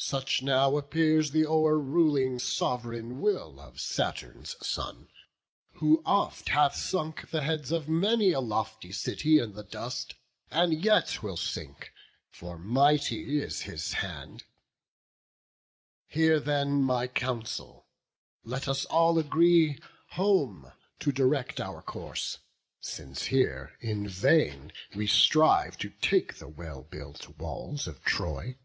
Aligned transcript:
Such 0.00 0.42
now 0.42 0.76
appears 0.76 1.30
th' 1.32 1.44
o'er 1.44 1.76
ruling 1.76 2.38
sov'reign 2.38 3.20
will 3.20 3.58
Of 3.58 3.80
Saturn's 3.80 4.54
son, 4.64 5.08
who 5.72 6.02
oft 6.06 6.50
hath 6.50 6.76
sunk 6.76 7.28
the 7.30 7.42
heads 7.42 7.72
Of 7.72 7.88
many 7.88 8.30
a 8.30 8.38
lofty 8.38 8.92
city 8.92 9.40
in 9.40 9.54
the 9.54 9.64
dust, 9.64 10.14
And 10.52 10.84
yet 10.84 11.20
will 11.20 11.36
sink; 11.36 11.92
for 12.30 12.56
mighty 12.56 13.42
is 13.42 13.62
his 13.62 13.94
hand. 13.94 14.44
Hear 16.06 16.38
then 16.38 16.80
my 16.80 17.08
counsel; 17.08 17.88
let 18.44 18.68
us 18.68 18.84
all 18.84 19.18
agree 19.18 19.80
Home 20.10 20.70
to 21.00 21.10
direct 21.10 21.60
our 21.60 21.82
course: 21.82 22.38
since 22.80 23.24
here 23.26 23.76
in 23.80 24.06
vain 24.06 24.72
We 24.94 25.08
strive 25.08 25.76
to 25.78 25.90
take 25.90 26.34
the 26.36 26.48
well 26.48 26.84
built 26.84 27.28
walls 27.36 27.88
of 27.88 28.04
Troy." 28.04 28.56